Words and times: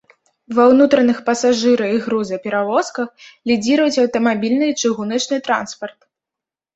Ва 0.59 0.63
ўнутраных 0.69 1.17
пасажыра- 1.27 1.89
і 1.97 1.99
грузаперавозках 2.05 3.27
лідзіруюць 3.51 4.01
аўтамабільны 4.05 4.65
і 4.73 4.77
чыгуначны 4.87 5.37
транспарт. 5.49 5.97